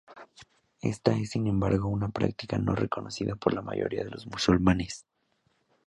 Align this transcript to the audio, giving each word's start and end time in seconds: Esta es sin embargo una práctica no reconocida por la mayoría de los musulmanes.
Esta 0.81 1.11
es 1.15 1.29
sin 1.29 1.45
embargo 1.45 1.87
una 1.87 2.09
práctica 2.09 2.57
no 2.57 2.73
reconocida 2.73 3.35
por 3.35 3.53
la 3.53 3.61
mayoría 3.61 4.03
de 4.03 4.09
los 4.09 4.25
musulmanes. 4.25 5.05